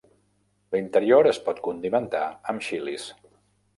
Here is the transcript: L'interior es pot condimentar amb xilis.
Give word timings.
L'interior 0.75 1.29
es 1.33 1.39
pot 1.49 1.61
condimentar 1.67 2.23
amb 2.55 2.67
xilis. 2.69 3.07